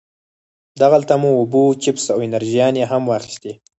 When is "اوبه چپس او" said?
1.39-2.19